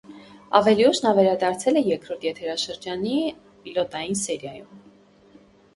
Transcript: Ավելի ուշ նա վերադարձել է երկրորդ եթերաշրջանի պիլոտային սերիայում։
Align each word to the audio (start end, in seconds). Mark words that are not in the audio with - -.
Ավելի 0.59 0.87
ուշ 0.91 1.01
նա 1.03 1.11
վերադարձել 1.19 1.77
է 1.81 1.83
երկրորդ 1.91 2.27
եթերաշրջանի 2.29 3.21
պիլոտային 3.65 4.23
սերիայում։ 4.27 4.87